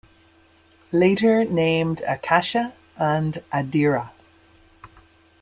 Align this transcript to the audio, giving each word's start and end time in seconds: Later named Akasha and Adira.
Later 0.91 1.43
named 1.45 2.01
Akasha 2.07 2.73
and 2.97 3.33
Adira. 3.53 4.09